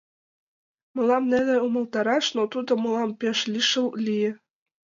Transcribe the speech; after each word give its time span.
Мылам 0.95 1.23
неле 1.31 1.55
умылтараш, 1.67 2.25
но 2.35 2.43
тудо 2.53 2.71
мылам 2.83 3.11
пеш 3.19 3.39
лишыл 3.53 3.87
лие. 4.05 4.31